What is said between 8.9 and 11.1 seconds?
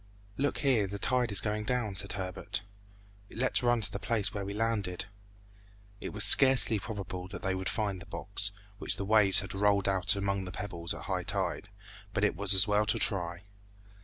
the waves had rolled about among the pebbles, at